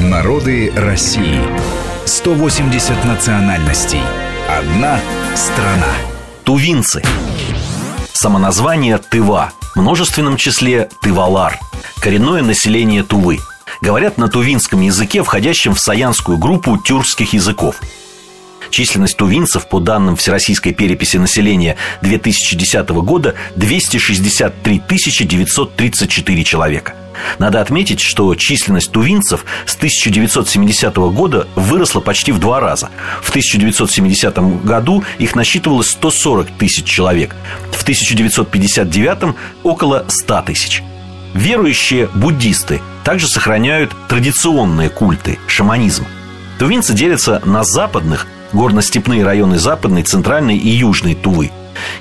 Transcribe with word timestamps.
Народы 0.00 0.72
России. 0.74 1.38
180 2.04 3.04
национальностей. 3.04 4.00
Одна 4.48 4.98
страна. 5.36 5.86
Тувинцы. 6.42 7.00
Самоназвание 8.12 8.98
Тыва. 8.98 9.52
В 9.76 9.80
множественном 9.80 10.36
числе 10.36 10.88
Тывалар. 11.00 11.60
Коренное 12.00 12.42
население 12.42 13.04
Тувы. 13.04 13.38
Говорят 13.80 14.18
на 14.18 14.26
тувинском 14.26 14.80
языке, 14.80 15.22
входящем 15.22 15.74
в 15.74 15.80
саянскую 15.80 16.38
группу 16.38 16.76
тюркских 16.76 17.32
языков. 17.32 17.80
Численность 18.70 19.16
тувинцев 19.16 19.68
по 19.68 19.78
данным 19.78 20.16
Всероссийской 20.16 20.74
переписи 20.74 21.18
населения 21.18 21.76
2010 22.02 22.88
года 22.88 23.36
263 23.54 24.82
934 24.88 26.44
человека. 26.44 26.94
Надо 27.38 27.60
отметить, 27.60 28.00
что 28.00 28.34
численность 28.34 28.92
тувинцев 28.92 29.44
с 29.66 29.76
1970 29.76 30.96
года 30.96 31.46
выросла 31.54 32.00
почти 32.00 32.32
в 32.32 32.38
два 32.38 32.60
раза. 32.60 32.90
В 33.22 33.30
1970 33.30 34.64
году 34.64 35.04
их 35.18 35.34
насчитывалось 35.34 35.90
140 35.90 36.50
тысяч 36.58 36.84
человек, 36.84 37.34
в 37.70 37.82
1959 37.82 39.34
около 39.62 40.04
100 40.08 40.42
тысяч. 40.42 40.82
Верующие 41.34 42.08
буддисты 42.14 42.80
также 43.02 43.26
сохраняют 43.28 43.92
традиционные 44.08 44.88
культы, 44.88 45.38
шаманизм. 45.46 46.06
Тувинцы 46.58 46.94
делятся 46.94 47.42
на 47.44 47.64
западных, 47.64 48.26
горно-степные 48.52 49.24
районы 49.24 49.58
западной, 49.58 50.04
центральной 50.04 50.56
и 50.56 50.68
южной 50.68 51.14
Тувы, 51.14 51.50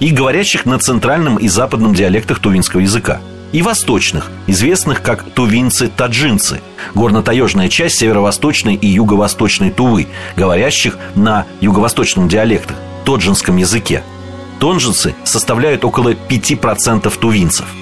и 0.00 0.10
говорящих 0.10 0.66
на 0.66 0.78
центральном 0.78 1.36
и 1.36 1.48
западном 1.48 1.94
диалектах 1.94 2.40
тувинского 2.40 2.80
языка– 2.80 3.20
и 3.52 3.62
восточных, 3.62 4.30
известных 4.46 5.02
как 5.02 5.24
тувинцы-таджинцы, 5.34 6.60
горно-таежная 6.94 7.68
часть 7.68 7.98
северо-восточной 7.98 8.74
и 8.74 8.86
юго-восточной 8.86 9.70
Тувы, 9.70 10.08
говорящих 10.36 10.98
на 11.14 11.46
юго-восточном 11.60 12.28
диалектах, 12.28 12.76
тоджинском 13.04 13.56
языке. 13.56 14.02
Тонжинцы 14.58 15.14
составляют 15.24 15.84
около 15.84 16.10
5% 16.10 17.12
тувинцев– 17.18 17.66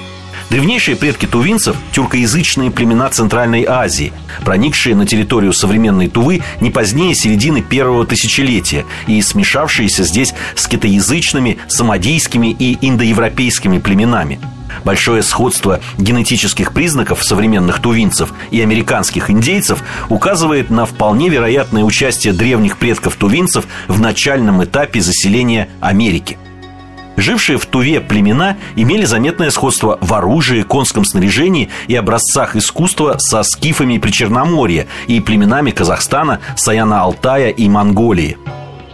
Древнейшие 0.51 0.97
предки 0.97 1.27
тувинцев– 1.27 1.77
тюркоязычные 1.93 2.73
племена 2.73 3.09
Центральной 3.09 3.65
Азии, 3.65 4.13
проникшие 4.45 4.97
на 4.97 5.07
территорию 5.07 5.53
современной 5.53 6.09
Тувы 6.09 6.43
не 6.61 6.71
позднее 6.71 7.15
середины 7.15 7.63
первого 7.63 8.05
тысячелетия 8.05 8.85
и 9.07 9.23
смешавшиеся 9.23 10.03
здесь 10.03 10.35
с 10.57 10.67
китаязычными, 10.67 11.59
самодийскими 11.69 12.49
и 12.49 12.77
индоевропейскими 12.81 13.79
племенами– 13.79 14.41
Большое 14.85 15.23
сходство 15.23 15.81
генетических 15.99 16.73
признаков 16.73 17.23
современных 17.23 17.81
тувинцев 17.81 18.33
и 18.51 18.63
американских 18.63 19.31
индейцев 19.31 19.83
указывает 20.09 20.71
на 20.71 20.87
вполне 20.87 21.29
вероятное 21.29 21.85
участие 21.85 22.33
древних 22.33 22.79
предков 22.79 23.17
тувинцев 23.17 23.67
в 23.89 24.01
начальном 24.01 24.65
этапе 24.65 25.01
заселения 25.01 25.69
Америки. 25.81 26.39
Жившие 27.17 27.59
в 27.59 27.67
Туве 27.67 28.01
племена 28.01 28.57
имели 28.77 29.05
заметное 29.05 29.51
сходство 29.51 29.99
в 30.01 30.15
оружии, 30.15 30.63
конском 30.63 31.05
снаряжении 31.05 31.69
и 31.87 31.95
образцах 31.95 32.57
искусства 32.57 33.17
со 33.19 33.43
скифами 33.43 33.99
Причерноморья 33.99 34.87
и 35.07 35.21
племенами 35.21 35.71
Казахстана, 35.71 36.41
Саяна-Алтая 36.57 37.51
и 37.51 37.69
Монголии– 37.69 38.39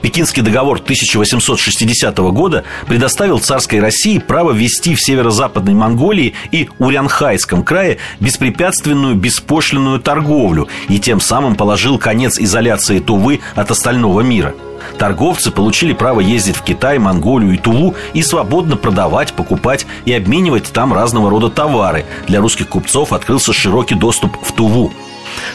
Пекинский 0.07 0.41
договор 0.41 0.79
1860 0.79 2.17
года 2.19 2.63
предоставил 2.87 3.41
царской 3.41 3.81
России 3.81 4.21
право 4.21 4.53
ввести 4.53 4.95
в 4.95 5.03
северо-западной 5.03 5.75
Монголии 5.75 6.35
и 6.53 6.69
Урянхайском 6.79 7.65
крае 7.65 7.99
беспрепятственную 8.21 9.17
беспошлинную 9.17 9.99
торговлю 9.99 10.69
и 10.89 11.01
тем 11.01 11.19
самым 11.19 11.57
положил 11.57 11.99
конец 11.99 12.39
изоляции 12.39 13.01
Тувы 13.01 13.41
от 13.57 13.73
остального 13.73 14.21
мира. 14.21 14.55
Торговцы 14.97 15.51
получили 15.51 15.93
право 15.93 16.21
ездить 16.21 16.55
в 16.55 16.63
Китай, 16.63 17.01
Монголию 17.01 17.55
и 17.55 17.59
Туву 17.59 17.97
и 18.15 18.23
свободно 18.23 18.77
продавать, 18.77 19.33
покупать 19.33 19.89
и 20.05 20.13
обменивать 20.13 20.71
там 20.73 20.93
разного 20.93 21.31
рода 21.31 21.49
товары. 21.49 22.05
Для 22.29 22.41
русских 22.41 22.69
купцов 22.69 23.13
открылся 23.13 23.53
широкий 23.53 23.97
доступ 23.97 24.37
в 24.41 24.53
Туву. 24.53 24.93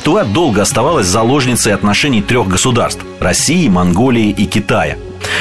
Тува 0.03 0.23
долго 0.23 0.61
оставалась 0.61 1.07
заложницей 1.07 1.73
отношений 1.73 2.21
трех 2.21 2.47
государств– 2.47 3.03
России, 3.19 3.67
Монголии 3.67 4.29
и 4.29 4.45
Китая. 4.45 4.97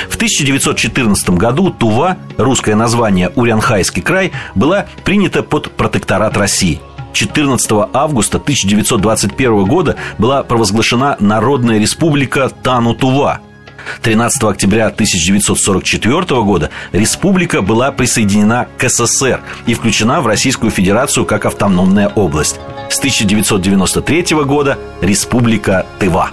В 0.09 0.17
1914 0.17 1.31
году 1.31 1.71
Тува, 1.71 2.19
русское 2.37 2.75
название 2.75 3.31
Урянхайский 3.35 4.03
край, 4.03 4.33
была 4.55 4.87
принята 5.05 5.43
под 5.43 5.71
протекторат 5.73 6.37
России. 6.37 6.81
14 7.13 7.71
августа 7.93 8.39
1921 8.39 9.65
года 9.65 9.97
была 10.19 10.43
провозглашена 10.43 11.17
Народная 11.19 11.79
республика 11.79 12.51
Тану-Тува– 12.63 13.41
13 14.03 14.43
октября 14.45 14.87
1944 14.87 16.43
года 16.43 16.71
республика 16.93 17.63
была 17.63 17.93
присоединена 17.93 18.67
к 18.79 18.89
СССР 18.89 19.41
и 19.67 19.75
включена 19.75 20.21
в 20.21 20.27
Российскую 20.27 20.71
Федерацию 20.71 21.27
как 21.27 21.47
автономная 21.47 22.09
область. 22.09 22.61
С 22.91 22.99
1993 22.99 24.37
года 24.45 24.77
Республика 25.01 25.87
Тыва. 26.01 26.31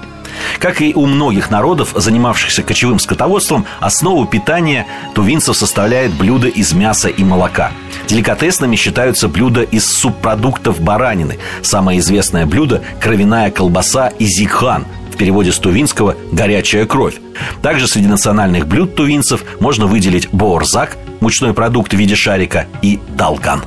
Как 0.59 0.81
и 0.81 0.91
у 0.95 1.05
многих 1.05 1.51
народов, 1.51 1.93
занимавшихся 1.95 2.63
кочевым 2.63 2.97
скотоводством, 2.97 3.65
основу 3.79 4.25
питания 4.25 4.87
тувинцев 5.13 5.55
составляет 5.55 6.13
блюда 6.13 6.47
из 6.47 6.73
мяса 6.73 7.09
и 7.09 7.23
молока. 7.23 7.71
Деликатесными 8.07 8.75
считаются 8.75 9.27
блюда 9.27 9.61
из 9.61 9.85
субпродуктов 9.85 10.81
баранины. 10.81 11.37
Самое 11.61 11.99
известное 11.99 12.47
блюдо– 12.47 12.81
кровяная 12.99 13.51
колбаса 13.51 14.11
изикхан, 14.17 14.85
в 15.13 15.17
переводе 15.17 15.51
с 15.51 15.59
тувинского 15.59 16.15
«горячая 16.31 16.87
кровь». 16.87 17.15
Также 17.61 17.87
среди 17.87 18.07
национальных 18.07 18.67
блюд 18.67 18.95
тувинцев 18.95 19.43
можно 19.59 19.85
выделить 19.85 20.29
боорзак, 20.31 20.97
мучной 21.19 21.53
продукт 21.53 21.93
в 21.93 21.97
виде 21.97 22.15
шарика, 22.15 22.65
и 22.81 22.99
далган. 23.15 23.61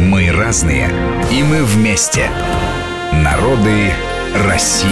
Мы 0.00 0.32
разные, 0.32 0.88
и 1.30 1.42
мы 1.42 1.62
вместе. 1.62 2.30
Народы 3.12 3.92
России. 4.46 4.88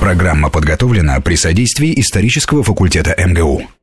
Программа 0.00 0.50
подготовлена 0.50 1.20
при 1.20 1.36
содействии 1.36 1.98
исторического 2.00 2.64
факультета 2.64 3.14
МГУ. 3.16 3.68